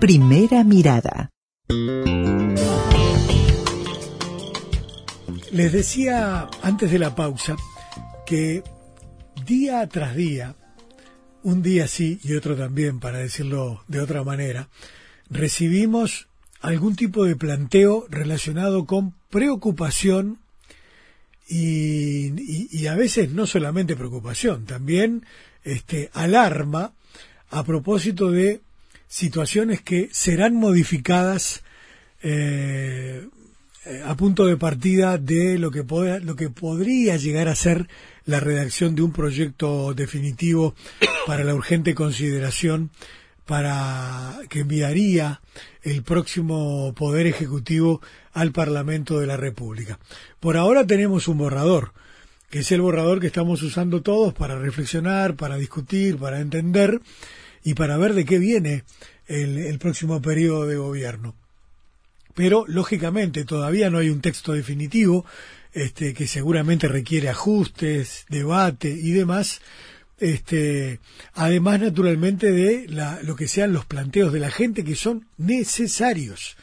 [0.00, 1.30] Primera mirada.
[5.52, 7.56] Les decía antes de la pausa
[8.26, 8.62] que
[9.46, 10.54] día tras día,
[11.42, 14.68] un día sí y otro también, para decirlo de otra manera,
[15.30, 16.28] recibimos
[16.60, 20.40] algún tipo de planteo relacionado con preocupación
[21.48, 25.24] y, a veces no solamente preocupación, también
[25.64, 26.92] este, alarma
[27.48, 28.60] a propósito de
[29.08, 31.62] situaciones que serán modificadas
[32.22, 33.26] eh,
[34.04, 35.84] a punto de partida de lo que,
[36.22, 37.88] lo que podría llegar a ser
[38.24, 40.74] la redacción de un proyecto definitivo
[41.26, 42.90] para la urgente consideración
[43.44, 45.40] para que enviaría
[45.82, 48.00] el próximo Poder Ejecutivo
[48.32, 50.00] al Parlamento de la República.
[50.40, 51.92] Por ahora tenemos un borrador,
[52.50, 57.00] que es el borrador que estamos usando todos para reflexionar, para discutir, para entender
[57.66, 58.84] y para ver de qué viene
[59.26, 61.34] el, próximo periodo de gobierno.
[62.32, 65.26] Pero, lógicamente, todavía no hay un texto definitivo,
[65.72, 69.62] este, que seguramente requiere ajustes, debate y demás,
[70.20, 71.00] este,
[71.34, 72.86] además naturalmente de
[73.24, 76.56] lo que sean los planteos de la gente que son necesarios.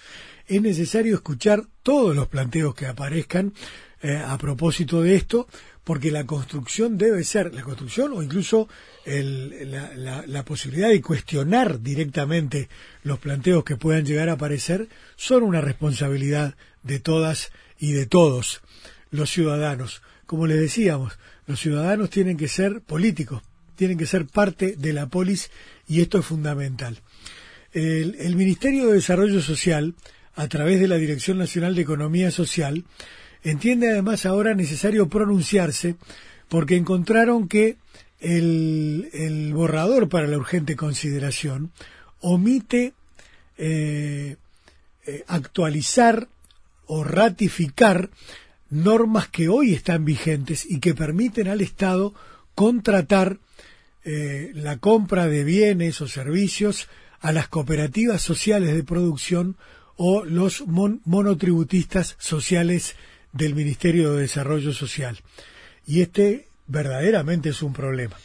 [0.47, 3.53] Es necesario escuchar todos los planteos que aparezcan
[4.01, 5.49] eh, a propósito de esto,
[5.83, 8.69] porque la construcción debe ser, la construcción o incluso
[9.05, 12.69] la, posibilidad de cuestionar directamente
[13.03, 18.61] los planteos que puedan llegar a aparecer son una responsabilidad de todas y de todos
[19.11, 20.01] los ciudadanos.
[20.25, 23.43] Como les decíamos, los ciudadanos tienen que ser políticos,
[23.75, 25.51] tienen que ser parte de la polis
[25.87, 26.99] y esto es fundamental.
[27.73, 29.95] El Ministerio de Desarrollo Social,
[30.35, 32.85] a través de la Dirección Nacional de Economía Social,
[33.43, 35.95] entiende además ahora necesario pronunciarse
[36.47, 37.77] porque encontraron que
[38.23, 41.71] el, borrador para la urgente consideración
[42.21, 42.93] omite
[43.57, 44.37] eh,
[45.05, 46.27] eh, actualizar
[46.85, 48.09] o ratificar
[48.69, 52.13] normas que hoy están vigentes y que permiten al Estado
[52.55, 53.37] contratar
[54.05, 56.87] eh, la compra de bienes o servicios
[57.19, 59.55] a las cooperativas sociales de producción
[59.95, 62.95] o los monotributistas sociales
[63.31, 65.19] del Ministerio de Desarrollo Social.
[65.85, 68.15] Y este verdaderamente es un problema.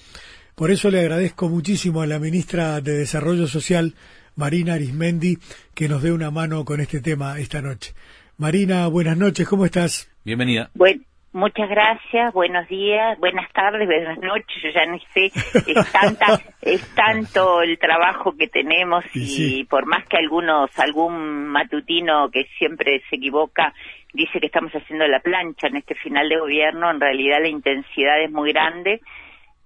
[0.54, 3.94] Por eso le agradezco muchísimo a la ministra de Desarrollo Social,
[4.34, 5.38] Marina Arismendi,
[5.74, 7.94] que nos dé una mano con este tema esta noche.
[8.38, 10.10] Marina, buenas noches, ¿cómo estás?
[10.24, 10.70] Bienvenida.
[10.74, 15.26] Bueno, muchas gracias, buenos días, buenas tardes, buenas noches, yo ya no sé,
[15.72, 22.30] es, tanta, es tanto el trabajo que tenemos y, por más que algunos, algún matutino
[22.30, 23.72] que siempre se equivoca
[24.12, 28.22] dice que estamos haciendo la plancha en este final de gobierno, en realidad la intensidad
[28.22, 29.00] es muy grande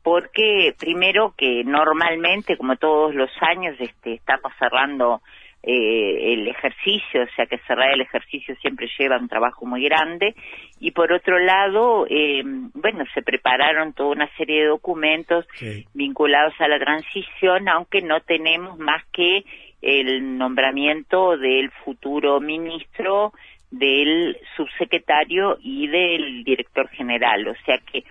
[0.03, 5.23] porque primero que normalmente, como todos los años, este, estamos cerrando
[5.63, 10.35] eh, el ejercicio, o sea que cerrar el ejercicio siempre lleva un trabajo muy grande.
[10.81, 15.47] Y por otro lado, eh, bueno, se prepararon toda una serie de documentos
[15.95, 19.45] vinculados a la transición, aunque no tenemos más que
[19.81, 23.33] el nombramiento del futuro ministro,
[23.73, 27.49] del subsecretario y del director general.
[27.49, 28.05] O sea que,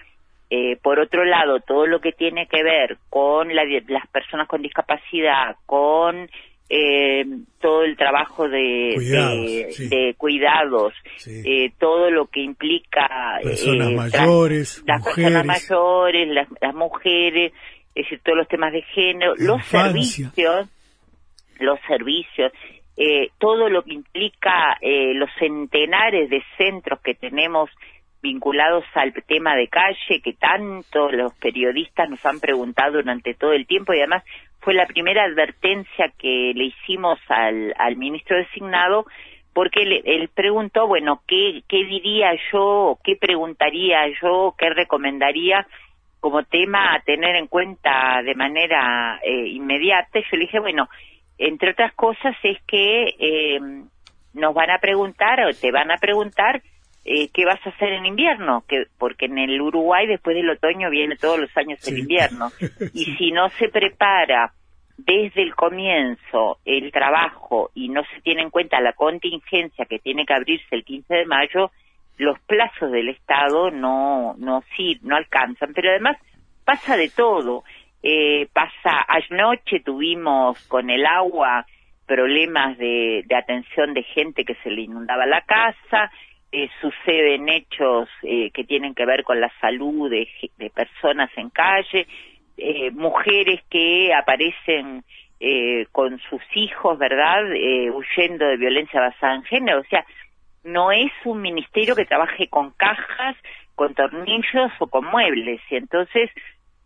[0.49, 5.55] eh, por otro lado, todo lo que tiene que ver con las personas con discapacidad,
[5.65, 6.29] con
[6.73, 7.25] eh,
[7.59, 10.93] todo el trabajo de cuidados,
[11.27, 16.29] eh, todo lo que implica personas eh, mayores, las personas mayores,
[16.61, 17.51] las, mujeres,
[17.93, 20.69] es decir, todos los temas de género, los servicios,
[21.59, 22.53] los servicios,
[23.39, 27.69] todo lo que implica los centenares de centros que tenemos
[28.21, 33.65] vinculados al tema de calle que tanto los periodistas nos han preguntado durante todo el
[33.65, 34.23] tiempo y además
[34.59, 39.05] fue la primera advertencia que le hicimos al, al ministro designado
[39.53, 45.67] porque él, preguntó, bueno, ¿qué, ¿qué diría yo, qué preguntaría yo, qué recomendaría
[46.21, 50.19] como tema a tener en cuenta de manera eh, inmediata?
[50.19, 50.87] Yo le dije, bueno,
[51.41, 53.59] entre otras cosas es que eh,
[54.33, 56.61] nos van a preguntar o te van a preguntar
[57.03, 60.91] eh, qué vas a hacer en invierno, que porque en el Uruguay después del otoño
[60.91, 62.51] viene todos los años el invierno.
[62.93, 64.53] Y si no se prepara
[64.97, 70.25] desde el comienzo el trabajo y no se tiene en cuenta la contingencia que tiene
[70.25, 71.71] que abrirse el 15 de mayo,
[72.17, 76.17] los plazos del Estado no no sí no alcanzan, pero además
[76.63, 77.63] pasa de todo.
[78.03, 81.65] Eh, pasa anoche tuvimos con el agua
[82.07, 86.11] problemas de, de atención de gente que se le inundaba la casa,
[86.51, 90.27] eh, suceden hechos eh, que tienen que ver con la salud de,
[90.71, 92.07] personas en calle,
[92.57, 95.03] eh, mujeres que aparecen
[95.39, 97.43] eh, con sus hijos, ¿verdad?
[97.93, 99.79] Huyendo de violencia basada en género.
[99.79, 100.05] O sea,
[100.63, 103.37] no es un ministerio que trabaje con cajas,
[103.75, 105.61] con tornillos o con muebles.
[105.69, 106.29] Y entonces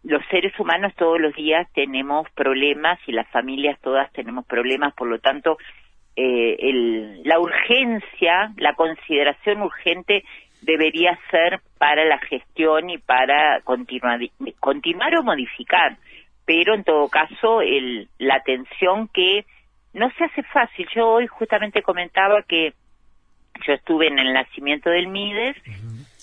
[0.06, 5.08] los seres humanos todos los días tenemos problemas y las familias todas tenemos problemas, por
[5.08, 5.58] lo tanto,
[6.16, 10.24] eh, el, la urgencia, la consideración urgente
[10.62, 14.20] debería ser para la gestión y para continuar,
[14.60, 15.98] continuar o modificar,
[16.46, 19.46] pero en todo caso el, la atención que
[19.94, 20.88] no se hace fácil.
[20.94, 22.74] Yo hoy justamente comentaba que
[23.66, 25.58] yo estuve en el nacimiento del MIDES,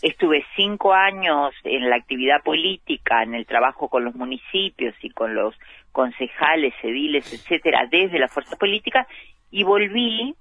[0.02, 5.34] estuve cinco años en la actividad política, en el trabajo con los municipios y con
[5.34, 5.54] los
[5.93, 9.06] concejales, ediles, etcétera, desde la fuerza política,
[9.50, 10.34] y volví,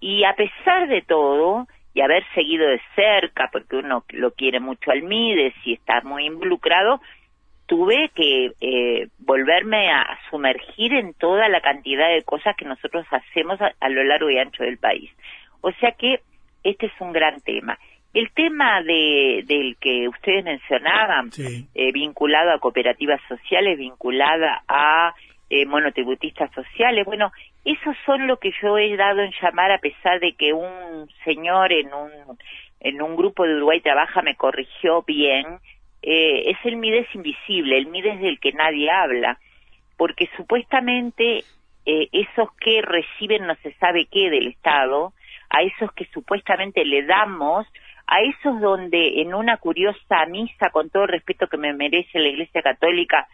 [0.00, 4.92] y a pesar de todo, y haber seguido de cerca, porque uno lo quiere mucho
[4.92, 7.00] al MIDES y está muy involucrado,
[7.66, 13.58] tuve que eh, volverme a sumergir en toda la cantidad de cosas que nosotros hacemos
[13.60, 15.10] a lo largo y ancho del país.
[15.60, 16.20] O sea que
[16.62, 17.78] este es un gran tema.
[18.18, 25.14] El tema de, del que ustedes mencionaban, eh, vinculado a cooperativas sociales, vinculada a
[25.48, 27.30] eh, monotributistas sociales, bueno,
[27.64, 31.72] esos son lo que yo he dado en llamar, a pesar de que un señor
[31.72, 32.10] en un,
[32.80, 35.60] en un grupo de Uruguay Trabaja me corrigió bien,
[36.02, 39.38] eh, es el MIDES invisible, el MIDES del que nadie habla,
[39.96, 41.44] porque supuestamente
[41.86, 45.12] eh, esos que reciben no se sabe qué del Estado,
[45.50, 47.64] a esos que supuestamente le damos,
[48.08, 52.28] a esos donde en una curiosa misa, con todo el respeto que me merece la
[52.28, 53.28] Iglesia Católica,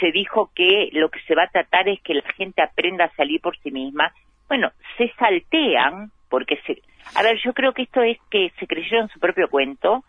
[0.00, 3.16] se dijo que lo que se va a tratar es que la gente aprenda a
[3.16, 4.12] salir por sí misma.
[4.48, 6.80] Bueno, se saltean, porque se...
[7.14, 10.04] A ver, yo creo que esto es que se creyeron su propio cuento,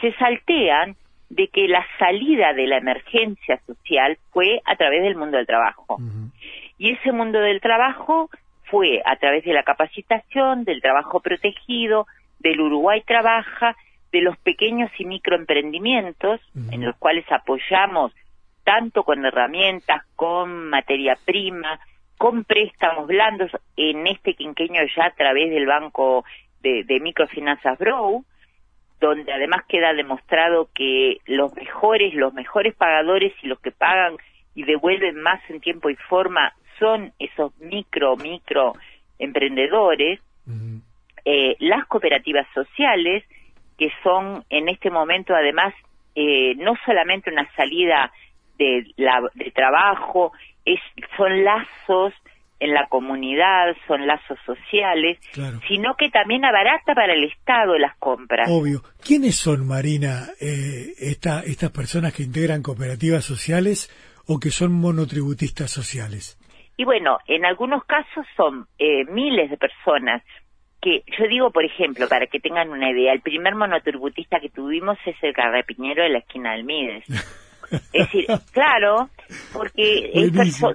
[0.00, 0.96] se saltean
[1.28, 5.98] de que la salida de la emergencia social fue a través del mundo del trabajo.
[6.78, 8.30] Y ese mundo del trabajo
[8.64, 12.06] fue a través de la capacitación, del trabajo protegido,
[12.38, 13.76] del Uruguay Trabaja,
[14.12, 16.40] de los pequeños y microemprendimientos,
[16.70, 18.12] en los cuales apoyamos
[18.64, 21.78] tanto con herramientas, con materia prima,
[22.16, 26.24] con préstamos blandos, en este quinqueño ya a través del Banco
[26.60, 28.24] de, de Microfinanzas Brow,
[29.00, 34.16] donde además queda demostrado que los mejores, los mejores pagadores y los que pagan
[34.54, 38.72] y devuelven más en tiempo y forma son esos micro, micro
[39.18, 40.20] emprendedores,
[41.30, 43.22] eh, las cooperativas sociales,
[43.76, 45.74] que son en este momento además
[46.14, 48.10] eh, no solamente una salida
[48.58, 50.32] de, la, de trabajo,
[50.64, 50.80] es,
[51.18, 52.14] son lazos
[52.60, 55.18] en la comunidad, son lazos sociales,
[55.68, 58.48] sino que también abarata para el Estado las compras.
[58.50, 58.80] Obvio.
[59.04, 63.90] ¿Quiénes son, Marina, eh, esta, estas personas que integran cooperativas sociales
[64.26, 66.38] o que son monotributistas sociales?
[66.78, 70.22] Y bueno, en algunos casos son eh, miles de personas
[70.88, 74.96] que yo digo, por ejemplo, para que tengan una idea, el primer monotributista que tuvimos
[75.04, 77.04] es el carrepiñero de la esquina del Mides.
[77.92, 79.10] Es decir, claro,
[79.52, 80.10] porque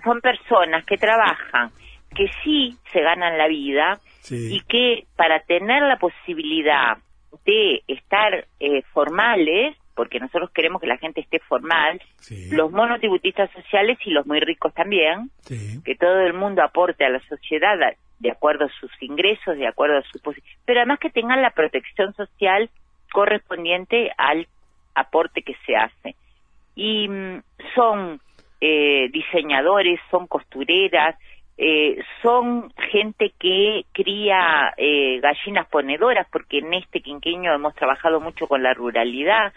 [0.04, 1.72] son personas que trabajan,
[2.16, 4.00] que sí se ganan la vida
[4.30, 6.98] y que para tener la posibilidad
[7.46, 12.00] de estar eh, formales, porque nosotros queremos que la gente esté formal,
[12.52, 15.32] los monotributistas sociales y los muy ricos también,
[15.84, 17.76] que todo el mundo aporte a la sociedad
[18.24, 20.20] de acuerdo a sus ingresos, de acuerdo a su
[20.66, 22.70] pero además que tengan la protección social
[23.12, 24.48] correspondiente al
[24.96, 26.16] aporte que se hace.
[26.74, 27.42] Y mm,
[27.76, 28.22] son
[28.62, 31.18] eh, diseñadores, son costureras,
[31.58, 38.48] eh, son gente que cría eh, gallinas ponedoras, porque en este quinqueño hemos trabajado mucho
[38.48, 39.52] con la ruralidad,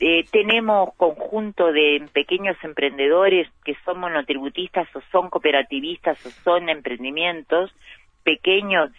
[0.00, 7.72] eh, tenemos conjunto de pequeños emprendedores que son monotributistas o son cooperativistas o son emprendimientos
[8.24, 8.90] pequeños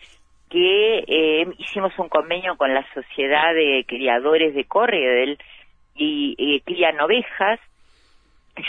[0.49, 5.37] que eh, hicimos un convenio con la sociedad de criadores de Corriedel
[5.95, 7.59] y, y crían ovejas.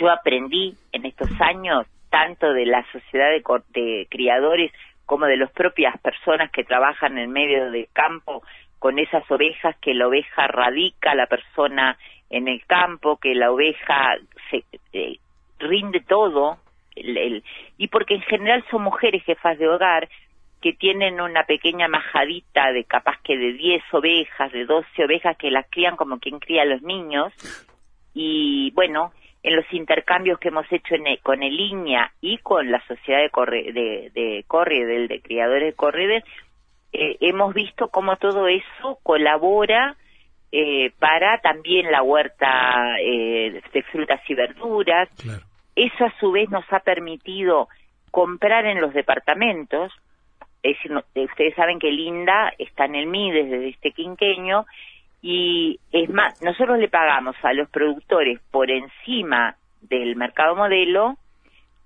[0.01, 3.43] Yo aprendí en estos años tanto de la sociedad de,
[3.81, 4.73] de criadores
[5.05, 8.43] como de las propias personas que trabajan en medio del campo
[8.79, 11.97] con esas ovejas que la oveja radica la persona
[12.31, 14.17] en el campo, que la oveja
[14.51, 15.19] se eh,
[15.59, 16.59] rinde todo,
[16.97, 20.09] y porque en general son mujeres jefas de hogar
[20.63, 25.51] que tienen una pequeña majadita de capaz que de 10 ovejas, de 12 ovejas que
[25.51, 27.33] las crían como quien cría a los niños,
[28.15, 33.21] y bueno, en los intercambios que hemos hecho con el INEA y con la sociedad
[33.21, 36.25] de, corre, de, de de criadores de Corrides,
[36.93, 39.97] eh, hemos visto cómo todo eso colabora
[40.53, 45.09] eh, para también la huerta eh, de frutas y verduras.
[45.75, 47.69] Eso a su vez nos ha permitido
[48.11, 49.93] comprar en los departamentos,
[50.63, 54.65] es decir, ustedes saben que Linda está en el MIDES desde este quinqueño,
[55.23, 61.17] y es más, nosotros le pagamos a los productores por encima del mercado modelo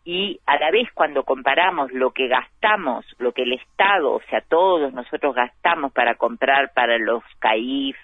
[0.04, 4.40] y a la vez cuando comparamos lo que gastamos, lo que el Estado, o sea,
[4.40, 7.96] todos nosotros gastamos para comprar para los CAIF,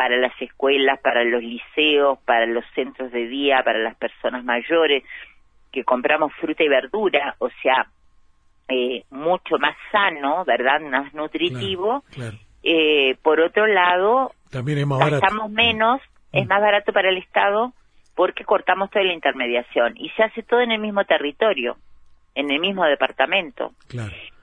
[0.00, 5.04] para las escuelas, para los liceos, para los centros de día, para las personas mayores,
[5.70, 7.86] que compramos fruta y verdura, o sea,
[8.70, 10.80] eh, mucho más sano, ¿verdad?
[10.80, 12.02] Más nutritivo.
[12.62, 16.00] Eh, por otro lado, también es más gastamos menos,
[16.32, 16.48] es mm.
[16.48, 17.74] más barato para el Estado
[18.14, 21.76] porque cortamos toda la intermediación y se hace todo en el mismo territorio,
[22.34, 23.72] en el mismo departamento.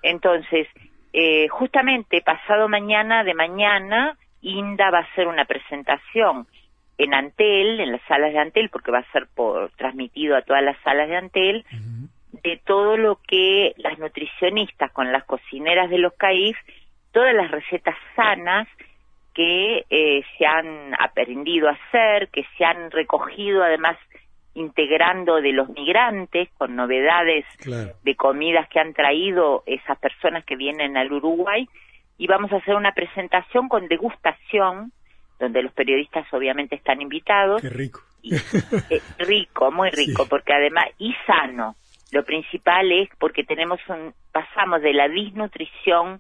[0.03, 0.67] Entonces,
[1.13, 6.47] eh, justamente pasado mañana de mañana, INDA va a hacer una presentación
[6.97, 10.63] en Antel, en las salas de Antel, porque va a ser por transmitido a todas
[10.63, 11.65] las salas de Antel,
[12.43, 16.57] de todo lo que las nutricionistas con las cocineras de los CAIF,
[17.11, 18.67] todas las recetas sanas
[19.33, 23.97] que eh, se han aprendido a hacer, que se han recogido además
[24.55, 27.45] integrando de los migrantes con novedades
[28.03, 31.69] de comidas que han traído esas personas que vienen al Uruguay
[32.17, 34.91] y vamos a hacer una presentación con degustación
[35.39, 37.61] donde los periodistas obviamente están invitados.
[37.61, 38.01] Qué rico.
[38.23, 41.75] Eh, rico, muy rico, porque además y sano.
[42.11, 46.19] Lo principal es porque tenemos un pasamos de la disnutrición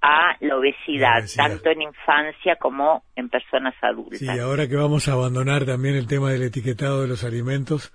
[0.00, 4.18] a la obesidad, tanto en infancia como en personas adultas.
[4.18, 7.92] Sí, ahora que vamos a abandonar también el tema del etiquetado de los alimentos.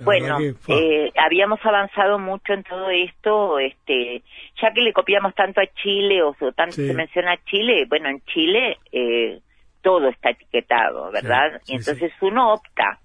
[0.00, 4.22] Bueno, eh, habíamos avanzado mucho en todo esto, este,
[4.60, 8.20] ya que le copiamos tanto a Chile o, tanto se menciona a Chile, bueno, en
[8.24, 9.40] Chile eh,
[9.80, 11.60] todo está etiquetado, ¿verdad?
[11.66, 13.00] y entonces uno opta,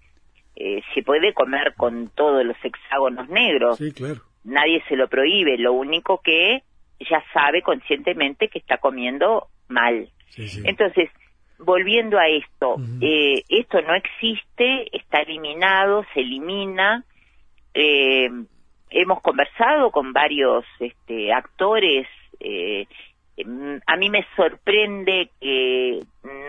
[0.56, 4.22] eh, se puede comer con todos los hexágonos negros, sí, claro.
[4.44, 6.63] nadie se lo prohíbe, lo único que
[7.00, 10.10] ya sabe conscientemente que está comiendo mal.
[10.65, 11.10] Entonces,
[11.60, 17.04] volviendo a esto, eh, esto no existe, está eliminado, se elimina.
[17.74, 18.30] Eh,
[18.90, 22.08] hemos conversado con varios este, actores.
[22.40, 22.88] Eh,
[23.86, 26.00] a mí me sorprende que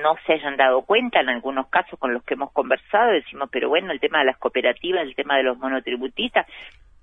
[0.03, 3.12] no se hayan dado cuenta en algunos casos con los que hemos conversado.
[3.12, 6.47] Decimos, pero bueno, el tema de las cooperativas, el tema de los monotributistas,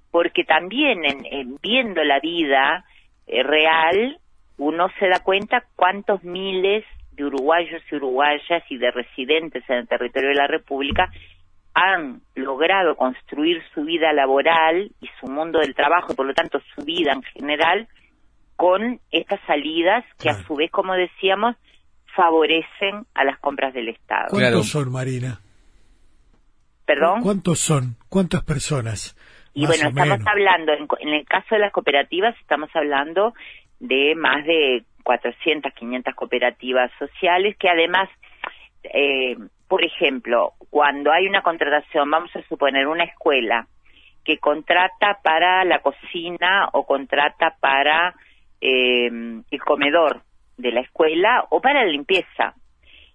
[0.10, 2.86] porque también en viendo la vida,
[3.28, 4.20] eh, real,
[4.58, 6.86] uno se da cuenta cuántos miles
[7.16, 11.10] de uruguayos y uruguayas y de residentes en el territorio de la República
[11.74, 16.86] han logrado construir su vida laboral y su mundo del trabajo, por lo tanto su
[16.86, 17.88] vida en general,
[18.56, 21.58] con estas salidas que a su vez, como decíamos,
[22.16, 24.28] favorecen a las compras del Estado.
[24.30, 25.42] ¿Cuántos son, Marina?
[26.86, 27.22] ¿Perdón?
[27.22, 27.98] ¿Cuántos son?
[28.08, 29.18] ¿Cuántas personas?
[29.54, 33.34] Y bueno, estamos hablando, en, el caso de las cooperativas, estamos hablando
[33.80, 38.10] de más de 400, 500 cooperativas sociales que además,
[38.84, 39.38] eh,
[39.70, 43.68] por ejemplo, cuando hay una contratación, vamos a suponer una escuela
[44.26, 48.16] que contrata para la cocina o contrata para
[48.60, 49.06] eh,
[49.52, 50.24] el comedor
[50.58, 52.56] de la escuela o para la limpieza.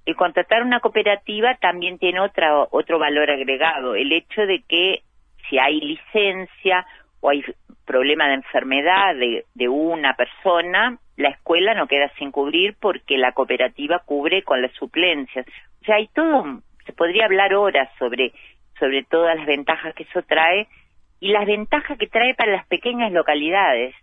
[0.07, 5.03] El contratar una cooperativa también tiene otra, otro valor agregado, el hecho de que
[5.49, 6.87] si hay licencia
[7.21, 7.45] o hay
[7.85, 14.01] problema de enfermedad de, una persona, la escuela no queda sin cubrir porque la cooperativa
[14.01, 15.47] cubre con las suplencias.
[15.83, 18.33] O sea, hay todo, se podría hablar horas sobre,
[18.79, 20.67] sobre todas las ventajas que eso trae
[21.21, 23.95] y las ventajas que trae para las pequeñas localidades.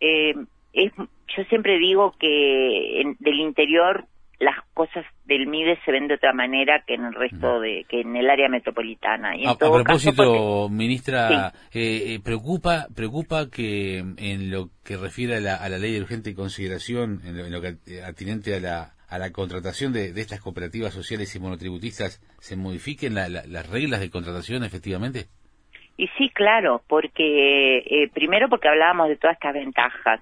[0.00, 0.34] Eh,
[0.72, 4.06] es, yo siempre digo que en, del interior
[4.38, 8.02] las cosas del MIDE se ven de otra manera que en el resto de que
[8.02, 9.36] en el área metropolitana.
[9.36, 15.56] Y a, propósito ministra eh, eh, preocupa preocupa que en lo que refiere a la,
[15.56, 19.92] a la ley de urgente consideración en lo, que atinente a la a la contratación
[19.92, 25.28] de, de, estas cooperativas sociales y monotributistas se modifiquen las reglas de contratación efectivamente
[25.96, 30.20] y sí claro porque eh, primero porque hablábamos de todas estas ventajas.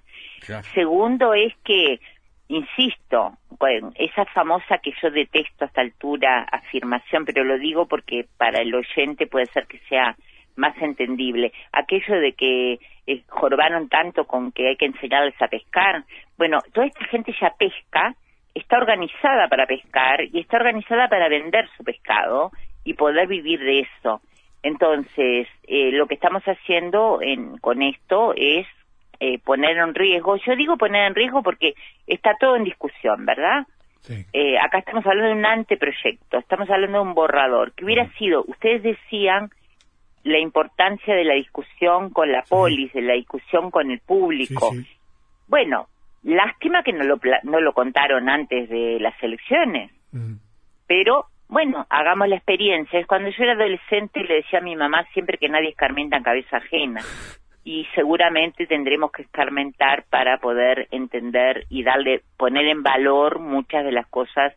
[0.75, 2.01] Segundo es que
[2.49, 8.27] insisto, bueno, esa famosa que yo detesto a esta altura afirmación, pero lo digo porque
[8.37, 10.17] para el oyente puede ser que sea
[10.57, 16.05] más entendible, aquello de que eh, jorbaron tanto con que hay que enseñarles a pescar,
[16.39, 18.15] bueno, toda esta gente ya pesca,
[18.55, 22.53] está organizada para pescar y está organizada para vender su pescado
[22.85, 24.21] y poder vivir de eso.
[24.63, 28.67] Entonces, eh, lo que estamos haciendo en, con esto es
[29.27, 30.37] eh, poner en riesgo.
[30.37, 31.75] Yo digo poner en riesgo porque
[32.07, 33.67] está todo en discusión, ¿verdad?
[34.35, 38.45] Eh, acá estamos hablando de un anteproyecto, estamos hablando de un borrador, que hubiera sido,
[38.47, 39.49] ustedes decían
[40.25, 44.73] la importancia de la discusión con la polis, de la discusión con el público.
[45.49, 45.89] Bueno,
[46.23, 50.35] lástima que no lo, no lo contaron antes de las elecciones, mm.
[50.87, 53.07] pero bueno, hagamos la experiencia.
[53.07, 56.59] Cuando yo era adolescente le decía a mi mamá siempre que nadie escarmienta en cabeza
[56.59, 57.01] ajena.
[57.65, 63.93] Y seguramente tendremos que escarmentar para poder entender y darle, poner en valor muchas de
[63.93, 64.53] las cosas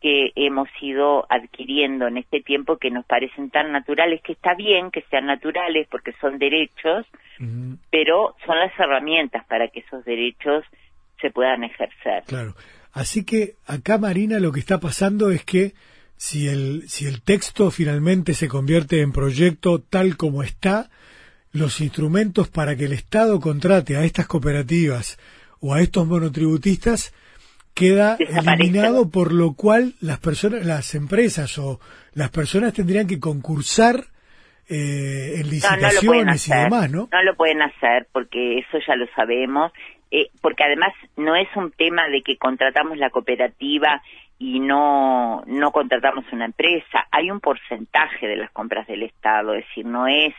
[0.00, 4.90] que hemos ido adquiriendo en este tiempo que nos parecen tan naturales, que está bien
[4.90, 7.06] que sean naturales porque son derechos,
[7.90, 10.64] pero son las herramientas para que esos derechos
[11.20, 12.24] se puedan ejercer.
[12.26, 12.54] Claro.
[12.92, 15.72] Así que acá, Marina, lo que está pasando es que
[16.16, 20.90] si el, si el texto finalmente se convierte en proyecto tal como está,
[21.52, 25.18] los instrumentos para que el Estado contrate a estas cooperativas
[25.60, 27.14] o a estos monotributistas
[27.74, 31.80] queda eliminado, por lo cual las personas, las empresas o
[32.14, 33.96] las personas tendrían que concursar
[34.68, 37.08] eh, en licitaciones y demás, ¿no?
[37.12, 39.72] No lo pueden hacer porque eso ya lo sabemos,
[40.10, 44.02] eh, porque además no es un tema de que contratamos la cooperativa
[44.38, 49.64] y no no contratamos una empresa, hay un porcentaje de las compras del Estado, es
[49.66, 50.34] decir, no es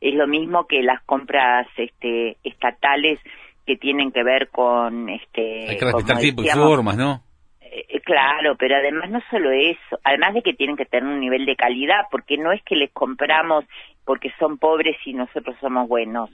[0.00, 3.20] es lo mismo que las compras este estatales
[3.66, 7.22] que tienen que ver con este hay que respetar tiempo y formas no
[7.60, 11.46] eh, claro pero además no solo eso además de que tienen que tener un nivel
[11.46, 13.64] de calidad porque no es que les compramos
[14.06, 16.30] porque son pobres y nosotros somos buenos.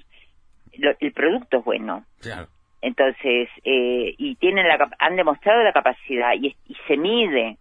[0.72, 2.04] El producto es bueno.
[2.20, 2.46] Claro.
[2.80, 7.56] Entonces eh, y tienen la han demostrado la capacidad y, y se mide.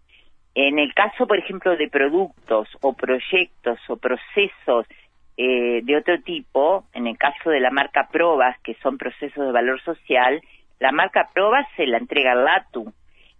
[0.54, 4.86] En el caso por ejemplo de productos o proyectos o procesos
[5.36, 9.52] eh, de otro tipo, en el caso de la marca Probas, que son procesos de
[9.52, 10.40] valor social,
[10.78, 12.92] la marca Probas se la entrega al LATU,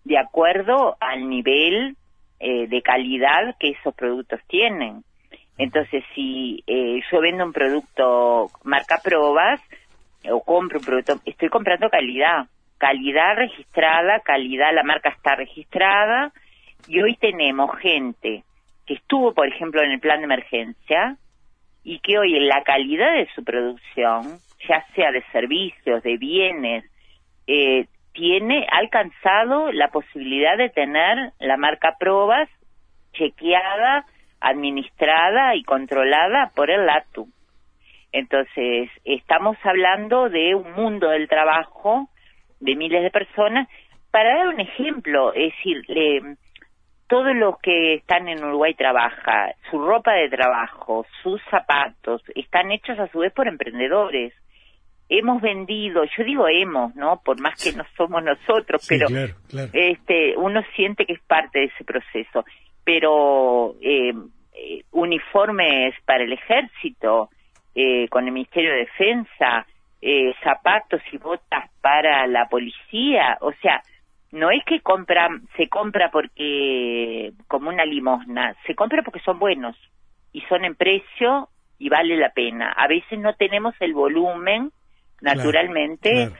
[0.04, 1.96] de acuerdo al nivel
[2.40, 5.04] eh, de calidad que esos productos tienen.
[5.58, 9.60] Entonces, si eh, yo vendo un producto marca Probas,
[10.30, 12.46] o compro un producto, estoy comprando calidad,
[12.78, 16.32] calidad registrada, calidad, la marca está registrada,
[16.88, 18.44] y hoy tenemos gente
[18.86, 21.16] que estuvo, por ejemplo, en el plan de emergencia,
[21.84, 26.84] y que hoy la calidad de su producción, ya sea de servicios, de bienes,
[27.46, 32.48] eh, tiene alcanzado la posibilidad de tener la marca Probas
[33.12, 34.04] chequeada,
[34.40, 37.28] administrada y controlada por el LATU.
[38.12, 42.08] Entonces, estamos hablando de un mundo del trabajo
[42.60, 43.68] de miles de personas.
[44.10, 45.82] Para dar un ejemplo, es decir,
[47.12, 52.98] todos los que están en Uruguay trabaja, su ropa de trabajo, sus zapatos, están hechos
[52.98, 54.32] a su vez por emprendedores.
[55.10, 57.20] Hemos vendido, yo digo hemos, ¿no?
[57.22, 59.08] Por más que no somos nosotros, pero
[59.74, 62.46] este uno siente que es parte de ese proceso.
[62.82, 64.14] Pero eh,
[64.54, 67.28] eh, uniformes para el ejército,
[67.74, 69.66] eh, con el Ministerio de Defensa,
[70.42, 73.82] zapatos y botas para la policía, o sea,
[74.32, 79.76] no es que compra, se compra porque como una limosna, se compra porque son buenos
[80.32, 82.72] y son en precio y vale la pena.
[82.72, 84.72] A veces no tenemos el volumen,
[85.20, 86.30] naturalmente,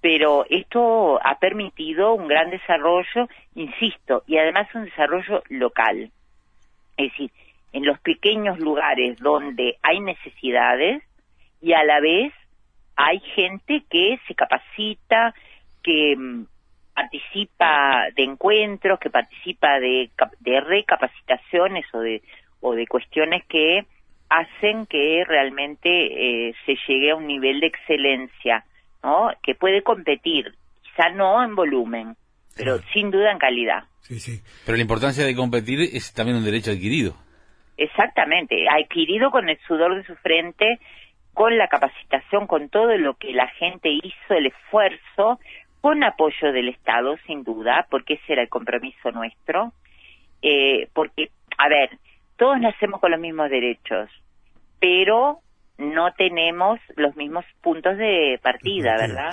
[0.00, 6.10] pero esto ha permitido un gran desarrollo, insisto, y además un desarrollo local.
[6.96, 7.32] Es decir,
[7.72, 11.02] en los pequeños lugares donde hay necesidades
[11.60, 12.32] y a la vez
[12.94, 15.34] hay gente que se capacita,
[15.82, 16.44] que mm,
[17.00, 20.10] participa de encuentros, que participa de,
[20.40, 22.22] de recapacitaciones o de,
[22.60, 23.86] o de cuestiones que
[24.28, 28.64] hacen que realmente eh, se llegue a un nivel de excelencia,
[29.02, 29.30] ¿no?
[29.42, 32.16] Que puede competir, quizá no en volumen,
[32.56, 33.84] pero sin duda en calidad.
[34.02, 34.40] Sí, sí.
[34.64, 37.16] Pero la importancia de competir es también un derecho adquirido.
[37.76, 40.78] Exactamente, adquirido con el sudor de su frente,
[41.32, 45.40] con la capacitación, con todo lo que la gente hizo, el esfuerzo,
[45.80, 49.72] con apoyo del Estado, sin duda, porque ese era el compromiso nuestro,
[50.42, 51.98] eh, porque, a ver,
[52.36, 54.10] todos nacemos con los mismos derechos,
[54.78, 55.40] pero
[55.78, 59.30] no tenemos los mismos puntos de partida, ¿verdad?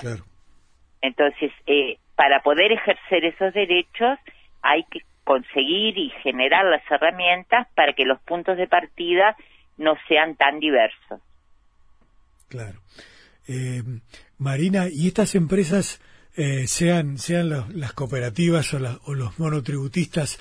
[1.00, 4.18] Entonces, eh, para poder ejercer esos derechos
[4.62, 9.36] hay que conseguir y generar las herramientas para que los puntos de partida
[9.76, 11.20] no sean tan diversos.
[12.48, 12.80] Claro.
[13.46, 13.82] Eh,
[14.38, 16.00] Marina, ¿y estas empresas
[16.38, 20.38] eh, sean, sean las cooperativas o, o, los monotributistas,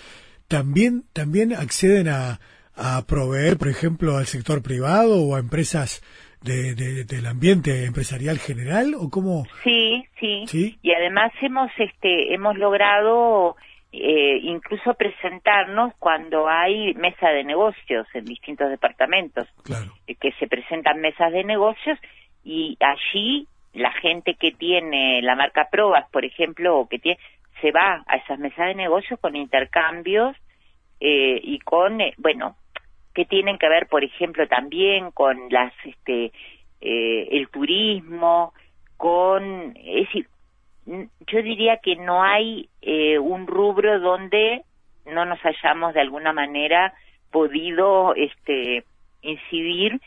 [0.48, 2.40] también, también acceden a,
[2.76, 6.02] a proveer, por ejemplo, al sector privado o a empresas
[6.42, 12.56] de, del ambiente empresarial general o cómo sí, sí, sí y además hemos este hemos
[12.58, 13.58] logrado
[13.92, 19.48] eh, incluso presentarnos cuando hay mesa de negocios en distintos departamentos,
[20.06, 21.98] eh, que se presentan mesas de negocios
[22.44, 27.20] y allí la gente que tiene la marca Probas, por ejemplo, o que tiene,
[27.62, 30.36] se va a esas mesas de negocios con intercambios
[31.00, 32.56] eh, y con, bueno,
[33.14, 36.32] que tienen que ver, por ejemplo, también con las, este,
[36.80, 38.54] el turismo,
[38.98, 40.28] con, es decir,
[40.88, 44.64] yo diría que no hay eh, un rubro donde
[45.06, 46.94] no nos hayamos de alguna manera
[47.32, 48.84] podido este
[49.22, 50.00] incidir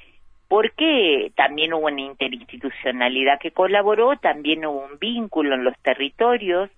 [0.51, 6.69] porque también hubo una interinstitucionalidad que colaboró, también hubo un vínculo en los territorios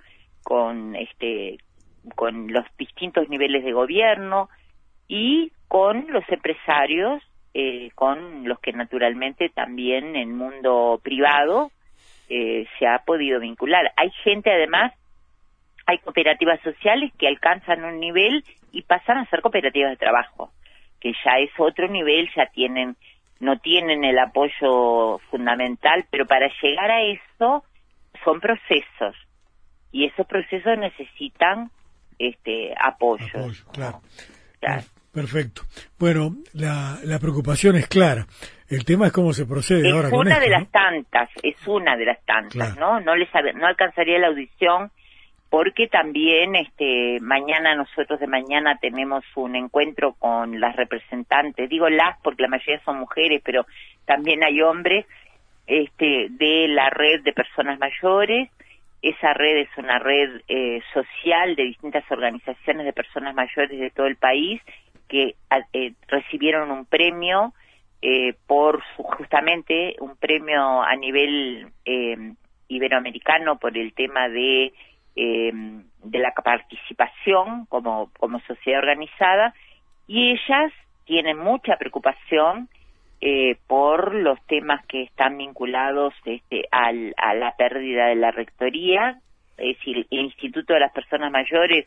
[0.43, 1.57] con este
[2.15, 4.51] con los distintos niveles de gobierno
[5.09, 7.23] y con los empresarios,
[7.55, 11.71] eh, con los que naturalmente también en el mundo privado
[12.29, 13.91] eh, se ha podido vincular.
[13.97, 14.93] Hay gente además,
[15.87, 20.53] hay cooperativas sociales que alcanzan un nivel y pasan a ser cooperativas de trabajo,
[21.01, 22.97] que ya es otro nivel, ya tienen,
[23.43, 27.65] no tienen el apoyo fundamental, pero para llegar a eso
[28.25, 29.17] son procesos
[29.91, 31.71] y esos procesos necesitan
[32.21, 33.27] este apoyo.
[33.73, 34.01] claro.
[35.13, 35.63] Perfecto.
[35.99, 38.27] Bueno, la, la preocupación es clara.
[38.71, 41.97] El tema es cómo se procede es ahora con una de las tantas, es una
[41.97, 43.01] de las tantas, ¿no?
[43.01, 44.91] No les no alcanzaría la audición
[45.53, 52.19] porque también este mañana nosotros de mañana tenemos un encuentro con las representantes, digo las
[52.23, 53.67] porque la mayoría son mujeres, pero
[54.07, 55.05] también hay hombres
[55.67, 58.49] este de la red de personas mayores.
[59.03, 64.07] Esa red es una red eh, social de distintas organizaciones de personas mayores de todo
[64.07, 64.63] el país
[65.07, 65.35] que
[65.75, 67.53] eh, recibieron un premio
[68.01, 72.33] eh, por justamente un premio a nivel eh,
[72.69, 74.73] iberoamericano por el tema de
[75.17, 79.55] eh, de la participación como como sociedad organizada
[80.07, 80.73] y ellas
[81.05, 82.69] tienen mucha preocupación
[83.21, 89.21] eh, por los temas que están vinculados este, al, a la pérdida de la rectoría,
[89.57, 91.87] es decir, el Instituto de las Personas Mayores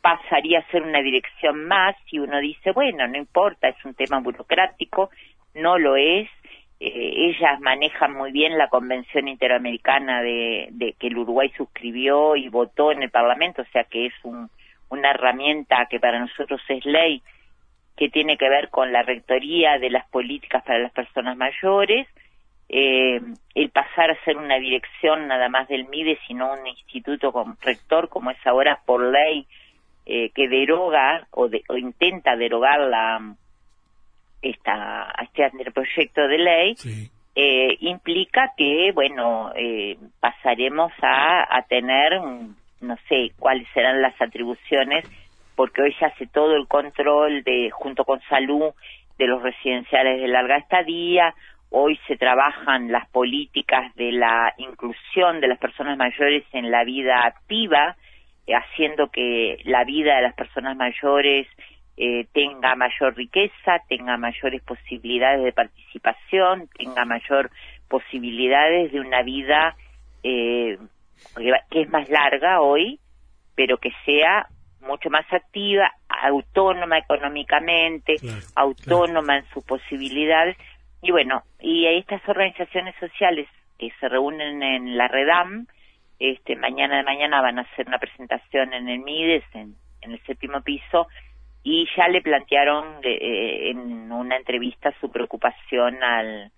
[0.00, 4.18] pasaría a ser una dirección más y uno dice, bueno, no importa, es un tema
[4.18, 5.10] burocrático,
[5.54, 6.28] no lo es.
[6.80, 12.48] Eh, ellas manejan muy bien la Convención Interamericana de, de, que el Uruguay suscribió y
[12.48, 14.48] votó en el Parlamento, o sea que es un,
[14.88, 17.22] una herramienta que para nosotros es ley
[17.96, 22.06] que tiene que ver con la rectoría de las políticas para las personas mayores,
[22.68, 23.20] eh,
[23.54, 28.08] el pasar a ser una dirección nada más del MIDE, sino un instituto con rector
[28.08, 29.46] como es ahora por ley
[30.06, 33.34] eh, que deroga o, o intenta derogar la
[34.42, 36.76] esta, este proyecto de ley
[37.34, 42.20] eh, implica que, bueno, eh, pasaremos a, a tener,
[42.80, 45.04] no sé cuáles serán las atribuciones,
[45.54, 48.72] porque hoy se hace todo el control de, junto con salud,
[49.18, 51.34] de los residenciales de larga estadía,
[51.70, 57.24] hoy se trabajan las políticas de la inclusión de las personas mayores en la vida
[57.26, 57.96] activa,
[58.48, 61.46] haciendo que la vida de las personas mayores
[62.00, 67.50] eh, tenga mayor riqueza, tenga mayores posibilidades de participación, tenga mayor
[67.88, 69.74] posibilidades de una vida
[70.22, 70.78] eh,
[71.70, 73.00] que es más larga hoy,
[73.56, 74.46] pero que sea
[74.80, 78.14] mucho más activa, autónoma económicamente,
[78.54, 80.56] autónoma en sus posibilidades.
[81.02, 85.66] Y bueno, y estas organizaciones sociales que se reúnen en la REDAM,
[86.20, 90.60] este, mañana de mañana van a hacer una presentación en el MIDES, en el séptimo
[90.60, 91.08] piso,
[91.70, 96.50] y ya le plantearon eh, en una entrevista su preocupación al,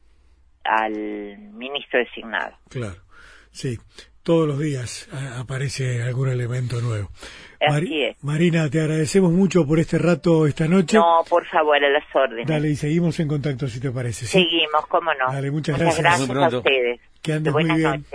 [0.62, 0.92] al
[1.52, 2.56] ministro designado.
[2.68, 3.00] Claro,
[3.50, 3.76] sí,
[4.22, 7.08] todos los días aparece algún elemento nuevo.
[7.60, 8.22] Así es.
[8.22, 10.96] Marina, te agradecemos mucho por este rato esta noche.
[10.96, 12.46] No, por favor, a las órdenes.
[12.46, 14.26] Dale, y seguimos en contacto si te parece.
[14.26, 15.32] Seguimos, cómo no.
[15.32, 16.04] Dale, muchas, gracias.
[16.28, 17.00] gracias a ustedes.
[17.20, 18.06] Que andes muy bien.